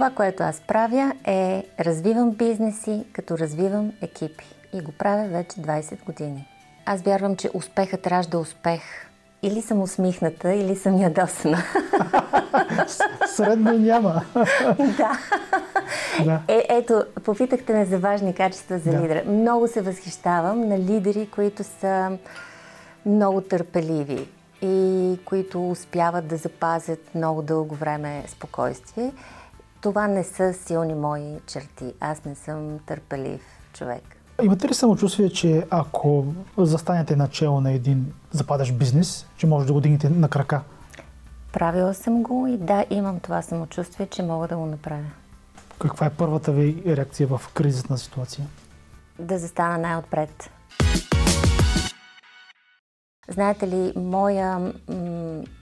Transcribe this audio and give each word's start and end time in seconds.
Това, 0.00 0.10
което 0.10 0.42
аз 0.42 0.60
правя 0.60 1.12
е 1.26 1.64
развивам 1.80 2.30
бизнеси, 2.30 3.04
като 3.12 3.38
развивам 3.38 3.92
екипи. 4.02 4.44
И 4.72 4.80
го 4.80 4.92
правя 4.92 5.28
вече 5.28 5.56
20 5.56 6.04
години. 6.04 6.48
Аз 6.86 7.02
вярвам, 7.02 7.36
че 7.36 7.50
успехът 7.54 8.06
ражда 8.06 8.38
успех. 8.38 8.80
Или 9.42 9.62
съм 9.62 9.82
усмихната, 9.82 10.52
или 10.52 10.76
съм 10.76 10.98
ядосана. 11.00 11.58
Средно 13.36 13.72
няма. 13.72 14.24
да. 14.78 15.18
да. 16.24 16.40
Е, 16.48 16.66
ето, 16.68 17.04
попитахте 17.24 17.72
ме 17.72 17.84
за 17.84 17.98
важни 17.98 18.34
качества 18.34 18.78
за 18.78 18.90
да. 18.90 19.02
лидера. 19.02 19.22
Много 19.26 19.68
се 19.68 19.82
възхищавам 19.82 20.68
на 20.68 20.78
лидери, 20.78 21.28
които 21.30 21.64
са 21.64 22.18
много 23.06 23.40
търпеливи 23.40 24.28
и 24.62 25.18
които 25.24 25.70
успяват 25.70 26.26
да 26.26 26.36
запазят 26.36 27.14
много 27.14 27.42
дълго 27.42 27.74
време 27.74 28.24
спокойствие. 28.28 29.12
Това 29.80 30.06
не 30.08 30.24
са 30.24 30.54
силни 30.54 30.94
мои 30.94 31.38
черти. 31.46 31.94
Аз 32.00 32.24
не 32.24 32.34
съм 32.34 32.78
търпелив 32.86 33.40
човек. 33.72 34.02
Имате 34.42 34.68
ли 34.68 34.74
самочувствие, 34.74 35.28
че 35.28 35.66
ако 35.70 36.24
застанете 36.58 37.16
начало 37.16 37.60
на 37.60 37.72
един 37.72 38.12
западащ 38.30 38.74
бизнес, 38.78 39.26
че 39.36 39.46
може 39.46 39.66
да 39.66 39.72
го 39.72 39.80
дигнете 39.80 40.10
на 40.10 40.28
крака? 40.28 40.60
Правила 41.52 41.94
съм 41.94 42.22
го 42.22 42.46
и 42.46 42.56
да, 42.56 42.84
имам 42.90 43.20
това 43.20 43.42
самочувствие, 43.42 44.06
че 44.06 44.22
мога 44.22 44.48
да 44.48 44.56
го 44.56 44.66
направя. 44.66 45.10
Каква 45.78 46.06
е 46.06 46.10
първата 46.10 46.52
ви 46.52 46.82
реакция 46.86 47.26
в 47.26 47.40
кризисна 47.54 47.98
ситуация? 47.98 48.46
Да 49.18 49.38
застана 49.38 49.78
най-отпред. 49.78 50.50
Знаете 53.28 53.68
ли, 53.68 53.92
моя 53.96 54.58
м- 54.58 54.72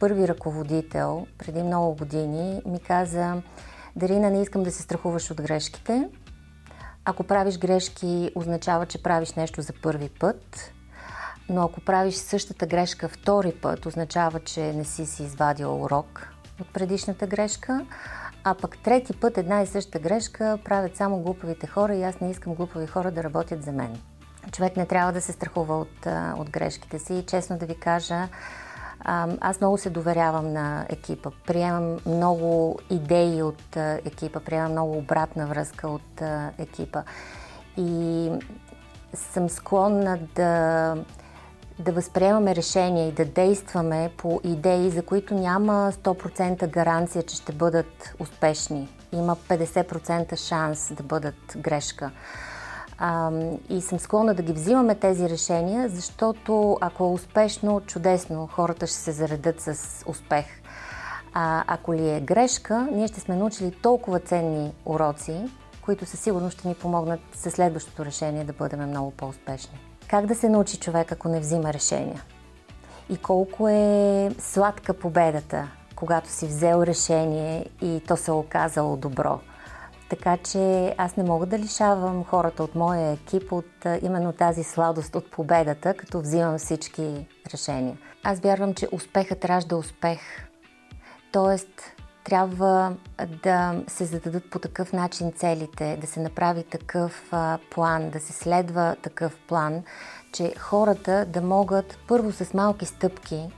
първи 0.01 0.29
ръководител 0.29 1.27
преди 1.39 1.63
много 1.63 1.95
години 1.95 2.63
ми 2.67 2.81
каза 2.81 3.43
Дарина, 3.99 4.31
не 4.31 4.43
искам 4.43 4.63
да 4.63 4.71
се 4.71 4.83
страхуваш 4.83 5.31
от 5.31 5.43
грешките. 5.43 6.09
Ако 7.05 7.25
правиш 7.25 7.59
грешки, 7.59 8.31
означава, 8.35 8.87
че 8.87 9.03
правиш 9.03 9.33
нещо 9.33 9.63
за 9.63 9.73
първи 9.83 10.09
път. 10.09 10.73
Но 11.49 11.63
ако 11.63 11.81
правиш 11.81 12.15
същата 12.15 12.67
грешка 12.67 13.09
втори 13.09 13.53
път, 13.53 13.87
означава, 13.87 14.41
че 14.41 14.73
не 14.73 14.85
си 14.85 15.07
си 15.07 15.23
извадил 15.23 15.83
урок 15.83 16.29
от 16.61 16.73
предишната 16.73 17.27
грешка. 17.27 17.87
А 18.45 18.55
пък 18.55 18.79
трети 18.79 19.13
път 19.13 19.39
една 19.39 19.63
и 19.63 19.67
съща 19.67 19.99
грешка 19.99 20.59
правят 20.65 20.97
само 20.97 21.23
глупавите 21.23 21.67
хора 21.67 21.95
и 21.95 22.03
аз 22.03 22.21
не 22.21 22.31
искам 22.31 22.55
глупави 22.55 22.87
хора 22.87 23.11
да 23.11 23.23
работят 23.23 23.63
за 23.63 23.73
мен. 23.73 23.99
Човек 24.53 24.77
не 24.77 24.87
трябва 24.87 25.13
да 25.13 25.21
се 25.21 25.33
страхува 25.33 25.79
от, 25.79 26.07
от 26.37 26.51
грешките 26.51 26.99
си 26.99 27.15
и 27.15 27.27
честно 27.27 27.59
да 27.59 27.67
ви 27.67 27.75
кажа, 27.81 28.29
аз 29.41 29.61
много 29.61 29.79
се 29.79 29.91
доверявам 29.91 30.53
на 30.53 30.87
екипа. 30.89 31.31
Приемам 31.47 31.97
много 32.07 32.79
идеи 32.91 33.43
от 33.43 33.77
екипа, 33.77 34.41
приемам 34.41 34.73
много 34.73 34.99
обратна 34.99 35.47
връзка 35.47 35.89
от 35.89 36.23
екипа. 36.59 37.03
И 37.77 38.31
съм 39.15 39.49
склонна 39.49 40.19
да, 40.35 40.97
да 41.79 41.93
възприемаме 41.93 42.57
решения 42.57 43.09
и 43.09 43.13
да 43.13 43.25
действаме 43.25 44.11
по 44.17 44.41
идеи, 44.45 44.91
за 44.91 45.03
които 45.03 45.35
няма 45.35 45.93
100% 45.93 46.69
гаранция, 46.69 47.23
че 47.23 47.37
ще 47.37 47.53
бъдат 47.53 48.15
успешни. 48.19 48.89
Има 49.13 49.37
50% 49.37 50.37
шанс 50.37 50.93
да 50.95 51.03
бъдат 51.03 51.57
грешка. 51.57 52.11
А, 52.99 53.31
и 53.69 53.81
съм 53.81 53.99
склонна 53.99 54.35
да 54.35 54.43
ги 54.43 54.53
взимаме 54.53 54.95
тези 54.95 55.29
решения, 55.29 55.89
защото 55.89 56.79
ако 56.81 57.05
е 57.05 57.13
успешно, 57.13 57.81
чудесно, 57.81 58.49
хората 58.53 58.87
ще 58.87 58.97
се 58.97 59.13
заредат 59.13 59.61
с 59.61 60.03
успех. 60.07 60.47
А 61.35 61.65
ако 61.67 61.95
ли 61.95 62.11
е 62.11 62.21
грешка, 62.21 62.89
ние 62.93 63.09
ще 63.09 63.21
сме 63.21 63.37
научили 63.37 63.71
толкова 63.83 64.21
ценни 64.21 64.73
уроци, 64.85 65.51
които 65.85 66.07
със 66.07 66.21
сигурност 66.21 66.59
ще 66.59 66.69
ни 66.69 66.75
помогнат 66.75 67.21
със 67.35 67.53
следващото 67.53 68.05
решение 68.05 68.45
да 68.45 68.53
бъдем 68.53 68.89
много 68.89 69.11
по-успешни. 69.11 69.79
Как 70.09 70.27
да 70.27 70.35
се 70.35 70.49
научи 70.49 70.79
човек, 70.79 71.13
ако 71.13 71.29
не 71.29 71.41
взима 71.41 71.73
решения? 71.73 72.23
И 73.11 73.17
колко 73.17 73.69
е 73.69 74.31
сладка 74.39 74.95
победата, 74.95 75.69
когато 75.97 76.29
си 76.31 76.47
взел 76.47 76.83
решение 76.83 77.67
и 77.83 78.03
то 78.07 78.17
се 78.17 78.31
е 78.31 78.35
оказало 78.35 78.97
добро– 78.97 79.41
така 80.09 80.37
че 80.37 80.95
аз 80.99 81.17
не 81.17 81.25
мога 81.25 81.47
да 81.47 81.59
лишавам 81.59 82.25
хората 82.25 82.63
от 82.63 82.75
моя 82.75 83.13
екип 83.13 83.53
от 83.53 83.87
именно 84.03 84.33
тази 84.33 84.65
сладост 84.65 85.15
от 85.15 85.31
победата, 85.31 85.95
като 85.95 86.21
взимам 86.21 86.59
всички 86.59 87.27
решения. 87.53 87.99
Аз 88.25 88.41
вярвам, 88.41 88.75
че 88.75 88.89
успехът 88.93 89.45
ражда 89.45 89.77
успех. 89.77 90.21
Тоест, 91.33 91.69
трябва 92.29 92.97
да 93.43 93.83
се 93.87 94.05
зададат 94.05 94.51
по 94.51 94.59
такъв 94.59 94.93
начин 94.93 95.33
целите, 95.33 95.99
да 96.01 96.07
се 96.07 96.21
направи 96.21 96.65
такъв 96.65 97.29
а, 97.33 97.59
план, 97.71 98.11
да 98.11 98.21
се 98.21 98.33
следва 98.33 98.97
такъв 99.03 99.39
план, 99.49 99.83
че 100.33 100.55
хората 100.59 101.27
да 101.27 101.41
могат 101.41 101.99
първо 102.09 102.33
с 102.33 102.55
малки 102.55 102.87
стъпки 102.87 103.49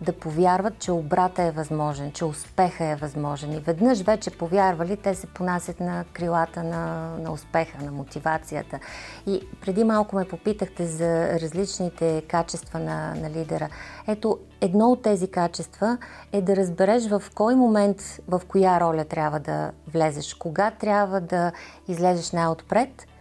да 0.00 0.12
повярват, 0.12 0.78
че 0.78 0.92
обрата 0.92 1.42
е 1.42 1.50
възможен, 1.50 2.12
че 2.12 2.24
успеха 2.24 2.84
е 2.84 2.96
възможен. 2.96 3.52
И 3.52 3.60
веднъж 3.60 4.02
вече 4.02 4.30
повярвали, 4.30 4.96
те 4.96 5.14
се 5.14 5.26
понасят 5.26 5.80
на 5.80 6.04
крилата 6.12 6.62
на, 6.62 7.14
на 7.18 7.32
успеха, 7.32 7.84
на 7.84 7.92
мотивацията. 7.92 8.78
И 9.26 9.40
преди 9.60 9.84
малко 9.84 10.16
ме 10.16 10.28
попитахте 10.28 10.86
за 10.86 11.40
различните 11.40 12.22
качества 12.28 12.78
на, 12.78 13.14
на 13.14 13.30
лидера. 13.30 13.68
Ето, 14.06 14.38
едно 14.60 14.90
от 14.90 15.02
тези 15.02 15.30
качества 15.30 15.98
е 16.32 16.42
да 16.42 16.56
разбереш 16.56 17.08
в 17.08 17.22
кой 17.34 17.54
момент, 17.54 18.20
в 18.28 18.42
коя 18.48 18.80
роля 18.80 19.04
трябва 19.04 19.40
да 19.40 19.72
влезеш, 19.92 20.34
кога 20.34 20.70
трябва 20.70 21.20
да 21.20 21.52
излезеш 21.88 22.32
най-отпред– 22.32 23.06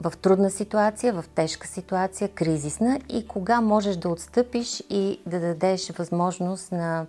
в 0.00 0.12
трудна 0.16 0.50
ситуация, 0.50 1.12
в 1.12 1.24
тежка 1.34 1.66
ситуация, 1.66 2.28
кризисна 2.28 3.00
и 3.08 3.28
кога 3.28 3.60
можеш 3.60 3.96
да 3.96 4.08
отстъпиш 4.08 4.82
и 4.90 5.20
да 5.26 5.40
дадеш 5.40 5.90
възможност 5.90 6.72
на, 6.72 7.06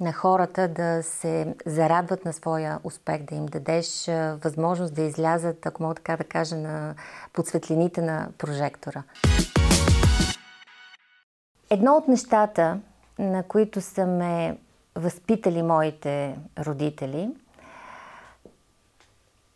на 0.00 0.12
хората 0.12 0.68
да 0.68 1.02
се 1.02 1.54
зарадват 1.66 2.24
на 2.24 2.32
своя 2.32 2.78
успех, 2.84 3.22
да 3.22 3.34
им 3.34 3.46
дадеш 3.46 4.06
възможност 4.44 4.94
да 4.94 5.02
излязат, 5.02 5.66
ако 5.66 5.82
мога 5.82 5.94
така 5.94 6.16
да 6.16 6.24
кажа, 6.24 6.56
на, 6.56 6.94
под 7.32 7.46
светлините 7.46 8.02
на 8.02 8.28
прожектора. 8.38 9.02
Едно 11.70 11.96
от 11.96 12.08
нещата, 12.08 12.80
на 13.18 13.42
които 13.42 13.80
са 13.80 14.06
ме 14.06 14.58
възпитали 14.94 15.62
моите 15.62 16.38
родители, 16.58 17.30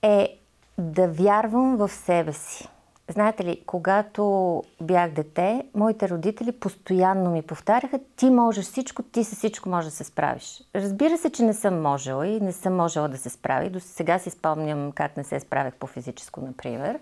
е 0.02 0.38
да 0.94 1.09
вярвам 1.09 1.77
в 1.77 1.88
себе 1.88 2.32
си. 2.32 2.69
Знаете 3.09 3.44
ли, 3.44 3.62
когато 3.66 4.62
бях 4.81 5.10
дете, 5.10 5.66
моите 5.75 6.09
родители 6.09 6.53
постоянно 6.53 7.31
ми 7.31 7.43
повтаряха, 7.43 8.00
ти 8.16 8.31
можеш 8.31 8.65
всичко, 8.65 9.03
ти 9.03 9.25
с 9.25 9.37
всичко 9.37 9.69
можеш 9.69 9.91
да 9.91 9.97
се 9.97 10.05
справиш. 10.05 10.62
Разбира 10.75 11.19
се, 11.19 11.31
че 11.31 11.43
не 11.43 11.55
съм 11.55 11.82
можела 11.82 12.27
и 12.27 12.41
не 12.41 12.53
съм 12.53 12.77
можела 12.77 13.09
да 13.09 13.19
се 13.19 13.31
справя. 13.31 13.71
До 13.71 13.81
сега 13.81 14.19
си 14.19 14.31
спомням 14.31 14.93
как 14.93 15.16
не 15.16 15.25
се 15.25 15.41
справях 15.41 15.75
по 15.75 15.87
физическо, 15.87 16.41
например. 16.41 16.99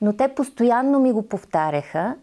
Но 0.00 0.16
те 0.16 0.34
постоянно 0.34 1.00
ми 1.00 1.12
го 1.12 1.28
повтаряха 1.28 2.14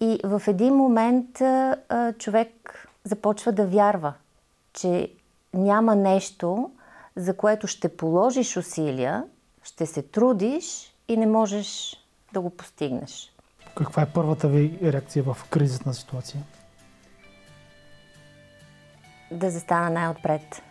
и 0.00 0.20
в 0.24 0.42
един 0.46 0.74
момент 0.74 1.40
а, 1.40 1.76
човек 2.18 2.88
започва 3.04 3.52
да 3.52 3.66
вярва, 3.66 4.14
че 4.72 5.12
няма 5.54 5.96
нещо, 5.96 6.70
за 7.16 7.36
което 7.36 7.66
ще 7.66 7.96
положиш 7.96 8.56
усилия, 8.56 9.24
ще 9.66 9.86
се 9.86 10.02
трудиш 10.02 10.94
и 11.08 11.16
не 11.16 11.26
можеш 11.26 11.96
да 12.32 12.40
го 12.40 12.50
постигнеш. 12.50 13.32
Каква 13.74 14.02
е 14.02 14.12
първата 14.14 14.48
ви 14.48 14.78
реакция 14.82 15.22
в 15.22 15.36
кризисна 15.50 15.94
ситуация? 15.94 16.42
Да 19.30 19.50
застана 19.50 19.90
най-отпред. 19.90 20.62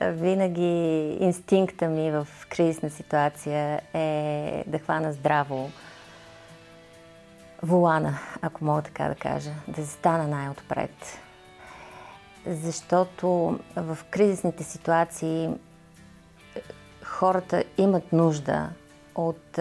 Винаги 0.00 1.16
инстинкта 1.20 1.88
ми 1.88 2.10
в 2.10 2.28
кризисна 2.48 2.90
ситуация 2.90 3.80
е 3.94 4.64
да 4.66 4.78
хвана 4.78 5.12
здраво 5.12 5.70
волана, 7.62 8.18
ако 8.42 8.64
мога 8.64 8.82
така 8.82 9.08
да 9.08 9.14
кажа, 9.14 9.50
да 9.68 9.82
застана 9.82 10.26
най-отпред. 10.26 11.18
Защото 12.46 13.58
в 13.76 13.98
кризисните 14.10 14.64
ситуации 14.64 15.50
хората 17.18 17.64
имат 17.78 18.12
нужда 18.12 18.68
от 19.14 19.58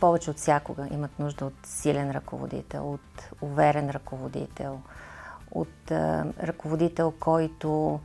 повече 0.00 0.30
от 0.30 0.36
всякога 0.36 0.88
имат 0.90 1.18
нужда 1.18 1.44
от 1.44 1.66
силен 1.66 2.10
ръководител, 2.10 2.92
от 2.92 3.30
уверен 3.40 3.90
ръководител, 3.90 4.80
от 5.50 5.90
ръководител, 6.42 7.12
който 7.20 8.00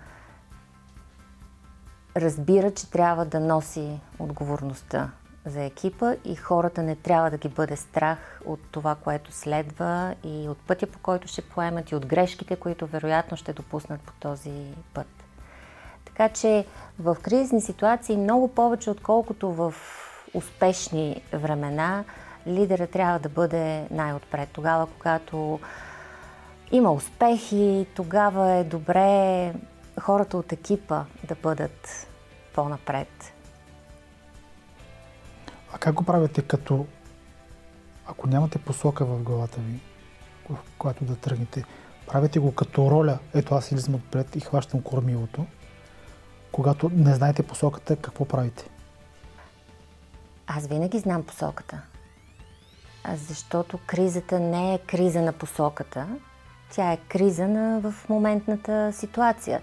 разбира, 2.15 2.71
че 2.71 2.91
трябва 2.91 3.25
да 3.25 3.39
носи 3.39 3.99
отговорността 4.19 5.11
за 5.45 5.63
екипа 5.63 6.13
и 6.25 6.35
хората 6.35 6.83
не 6.83 6.95
трябва 6.95 7.31
да 7.31 7.37
ги 7.37 7.49
бъде 7.49 7.75
страх 7.75 8.41
от 8.45 8.59
това, 8.71 8.95
което 8.95 9.31
следва 9.31 10.15
и 10.23 10.49
от 10.49 10.57
пътя, 10.57 10.87
по 10.87 10.99
който 10.99 11.27
ще 11.27 11.41
поемат 11.41 11.91
и 11.91 11.95
от 11.95 12.05
грешките, 12.05 12.55
които 12.55 12.87
вероятно 12.87 13.37
ще 13.37 13.53
допуснат 13.53 14.01
по 14.01 14.13
този 14.19 14.73
път. 14.93 15.14
Така 16.17 16.33
че 16.33 16.65
в 16.99 17.17
кризисни 17.21 17.61
ситуации 17.61 18.17
много 18.17 18.47
повече, 18.47 18.89
отколкото 18.89 19.51
в 19.51 19.73
успешни 20.33 21.21
времена, 21.33 22.03
лидера 22.47 22.87
трябва 22.87 23.19
да 23.19 23.29
бъде 23.29 23.87
най-отпред. 23.91 24.49
Тогава, 24.49 24.87
когато 24.87 25.59
има 26.71 26.91
успехи, 26.91 27.87
тогава 27.95 28.51
е 28.51 28.63
добре 28.63 29.53
хората 29.99 30.37
от 30.37 30.51
екипа 30.51 31.03
да 31.23 31.35
бъдат 31.35 32.07
по-напред. 32.53 33.33
А 35.73 35.77
как 35.77 35.95
го 35.95 36.03
правите 36.03 36.41
като 36.41 36.85
ако 38.07 38.27
нямате 38.27 38.59
посока 38.59 39.05
в 39.05 39.23
главата 39.23 39.61
ви, 39.61 39.79
която 40.77 41.05
да 41.05 41.15
тръгнете, 41.15 41.63
правите 42.07 42.39
го 42.39 42.51
като 42.51 42.91
роля, 42.91 43.19
ето 43.33 43.55
аз 43.55 43.71
излизам 43.71 43.95
отпред 43.95 44.35
и 44.35 44.39
хващам 44.39 44.81
кормилото, 44.81 45.45
когато 46.55 46.91
не 46.93 47.13
знаете 47.13 47.43
посоката, 47.43 47.95
какво 47.95 48.25
правите? 48.25 48.69
Аз 50.47 50.67
винаги 50.67 50.99
знам 50.99 51.23
посоката. 51.23 51.81
Защото 53.15 53.79
кризата 53.85 54.39
не 54.39 54.73
е 54.73 54.77
криза 54.77 55.21
на 55.21 55.33
посоката, 55.33 56.07
тя 56.71 56.91
е 56.91 56.97
криза 56.97 57.47
на, 57.47 57.79
в 57.79 58.09
моментната 58.09 58.93
ситуация. 58.93 59.61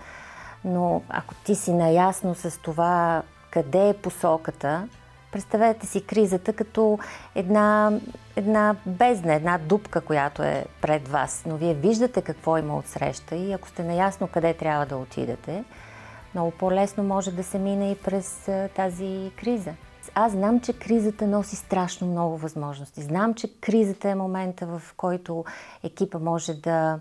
Но 0.65 1.03
ако 1.09 1.35
ти 1.35 1.55
си 1.55 1.73
наясно 1.73 2.35
с 2.35 2.59
това 2.62 3.23
къде 3.50 3.89
е 3.89 3.94
посоката, 3.94 4.89
представете 5.33 5.87
си 5.87 6.06
кризата 6.06 6.53
като 6.53 6.99
една, 7.35 7.93
една 8.37 8.77
бездна, 8.87 9.35
една 9.35 9.59
дупка, 9.59 10.00
която 10.00 10.43
е 10.43 10.65
пред 10.81 11.09
вас. 11.09 11.43
Но 11.47 11.56
вие 11.56 11.75
виждате 11.75 12.23
какво 12.23 12.59
има 12.59 12.77
от 12.77 12.87
среща 12.87 13.37
и 13.37 13.53
ако 13.53 13.69
сте 13.69 13.85
наясно 13.85 14.29
къде 14.29 14.55
трябва 14.55 14.87
да 14.87 14.97
отидете, 14.97 15.65
много 16.34 16.50
по-лесно 16.50 17.05
може 17.05 17.32
да 17.32 17.44
се 17.44 17.58
мине 17.58 17.90
и 17.90 17.96
през 17.96 18.50
тази 18.76 19.31
криза. 19.37 19.73
Аз 20.14 20.32
знам, 20.32 20.61
че 20.61 20.73
кризата 20.73 21.26
носи 21.26 21.56
страшно 21.56 22.06
много 22.06 22.37
възможности. 22.37 23.02
Знам, 23.02 23.34
че 23.34 23.61
кризата 23.61 24.08
е 24.08 24.14
момента, 24.14 24.67
в 24.67 24.82
който 24.96 25.44
екипа 25.82 26.19
може 26.19 26.55
да, 26.55 27.00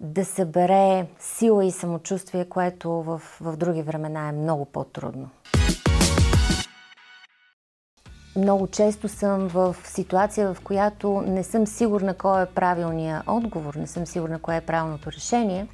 да 0.00 0.24
събере 0.24 1.06
сила 1.18 1.64
и 1.64 1.70
самочувствие, 1.70 2.44
което 2.44 2.90
в, 2.90 3.22
в 3.40 3.56
други 3.56 3.82
времена 3.82 4.28
е 4.28 4.32
много 4.32 4.64
по-трудно. 4.64 5.28
Много 8.36 8.66
често 8.66 9.08
съм 9.08 9.48
в 9.48 9.76
ситуация, 9.84 10.54
в 10.54 10.60
която 10.60 11.22
не 11.26 11.44
съм 11.44 11.66
сигурна 11.66 12.14
кой 12.14 12.42
е 12.42 12.46
правилният 12.46 13.22
отговор, 13.26 13.74
не 13.74 13.86
съм 13.86 14.06
сигурна 14.06 14.38
кое 14.38 14.56
е 14.56 14.60
правилното 14.60 15.12
решение, 15.12 15.66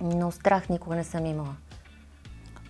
но 0.00 0.30
страх 0.30 0.68
никога 0.68 0.96
не 0.96 1.04
съм 1.04 1.26
имала. 1.26 1.54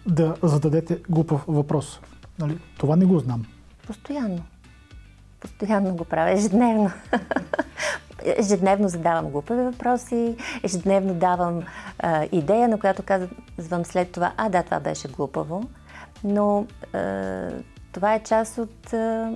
Да 0.06 0.36
зададете 0.42 1.02
глупав 1.08 1.44
въпрос. 1.48 2.00
Нали? 2.38 2.58
Това 2.78 2.96
не 2.96 3.04
го 3.04 3.18
знам. 3.18 3.44
Постоянно. 3.86 4.42
Постоянно 5.40 5.96
го 5.96 6.04
правя, 6.04 6.30
ежедневно. 6.30 6.90
ежедневно 8.38 8.88
задавам 8.88 9.30
глупави 9.30 9.62
въпроси, 9.62 10.36
ежедневно 10.62 11.14
давам 11.14 11.62
а, 11.98 12.26
идея, 12.32 12.68
на 12.68 12.80
която 12.80 13.02
казвам 13.02 13.84
след 13.84 14.12
това, 14.12 14.32
а 14.36 14.48
да, 14.48 14.62
това 14.62 14.80
беше 14.80 15.08
глупаво, 15.08 15.64
но 16.24 16.66
а, 16.92 17.50
това 17.92 18.14
е 18.14 18.22
част 18.22 18.58
от 18.58 18.92
а, 18.92 19.32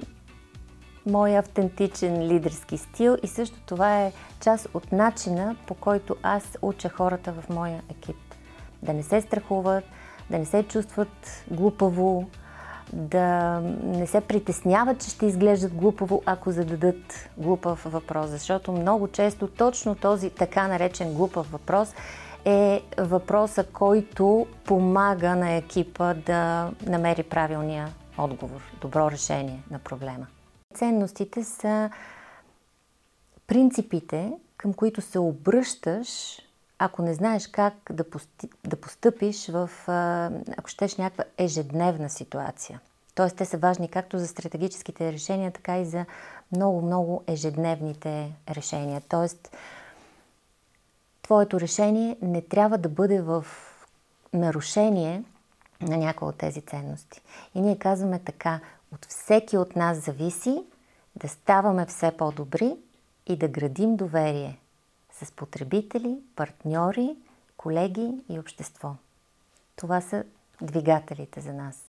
моя 1.06 1.38
автентичен 1.38 2.22
лидерски 2.22 2.78
стил 2.78 3.16
и 3.22 3.26
също 3.26 3.60
това 3.66 4.00
е 4.00 4.12
част 4.40 4.68
от 4.74 4.92
начина, 4.92 5.56
по 5.66 5.74
който 5.74 6.16
аз 6.22 6.58
уча 6.62 6.88
хората 6.88 7.32
в 7.32 7.48
моя 7.48 7.82
екип. 7.90 8.16
Да 8.82 8.92
не 8.92 9.02
се 9.02 9.20
страхуват, 9.20 9.84
да 10.30 10.38
не 10.38 10.44
се 10.44 10.62
чувстват 10.62 11.44
глупаво, 11.50 12.28
да 12.92 13.60
не 13.82 14.06
се 14.06 14.20
притесняват, 14.20 15.00
че 15.04 15.10
ще 15.10 15.26
изглеждат 15.26 15.74
глупаво, 15.74 16.22
ако 16.26 16.50
зададат 16.50 17.30
глупав 17.38 17.82
въпрос. 17.84 18.30
Защото 18.30 18.72
много 18.72 19.08
често 19.08 19.46
точно 19.46 19.94
този 19.94 20.30
така 20.30 20.68
наречен 20.68 21.14
глупав 21.14 21.50
въпрос 21.50 21.94
е 22.44 22.82
въпроса, 22.98 23.64
който 23.64 24.46
помага 24.64 25.36
на 25.36 25.50
екипа 25.50 26.14
да 26.14 26.70
намери 26.86 27.22
правилния 27.22 27.88
отговор, 28.18 28.60
добро 28.80 29.10
решение 29.10 29.62
на 29.70 29.78
проблема. 29.78 30.26
Ценностите 30.74 31.44
са 31.44 31.90
принципите, 33.46 34.32
към 34.56 34.74
които 34.74 35.00
се 35.00 35.18
обръщаш, 35.18 36.38
ако 36.78 37.02
не 37.02 37.14
знаеш 37.14 37.46
как 37.46 37.74
да, 37.90 38.04
да 38.64 38.76
постъпиш 38.76 39.48
в, 39.48 39.70
ако 40.58 40.68
щеш, 40.68 40.96
някаква 40.96 41.24
ежедневна 41.38 42.10
ситуация. 42.10 42.80
Тоест, 43.14 43.36
те 43.36 43.44
са 43.44 43.58
важни 43.58 43.88
както 43.88 44.18
за 44.18 44.28
стратегическите 44.28 45.12
решения, 45.12 45.50
така 45.50 45.78
и 45.78 45.84
за 45.84 46.06
много-много 46.52 47.24
ежедневните 47.26 48.32
решения. 48.48 49.02
Тоест, 49.08 49.56
твоето 51.22 51.60
решение 51.60 52.16
не 52.22 52.42
трябва 52.42 52.78
да 52.78 52.88
бъде 52.88 53.20
в 53.20 53.46
нарушение 54.32 55.24
на 55.80 55.96
някои 55.96 56.28
от 56.28 56.36
тези 56.36 56.60
ценности. 56.60 57.22
И 57.54 57.60
ние 57.60 57.78
казваме 57.78 58.18
така, 58.18 58.60
от 58.94 59.04
всеки 59.04 59.58
от 59.58 59.76
нас 59.76 60.04
зависи 60.04 60.64
да 61.16 61.28
ставаме 61.28 61.86
все 61.86 62.16
по-добри 62.16 62.76
и 63.26 63.36
да 63.36 63.48
градим 63.48 63.96
доверие 63.96 64.60
с 65.12 65.32
потребители, 65.32 66.18
партньори, 66.36 67.16
колеги 67.56 68.24
и 68.28 68.38
общество. 68.38 68.94
Това 69.76 70.00
са 70.00 70.24
двигателите 70.62 71.40
за 71.40 71.52
нас. 71.52 71.90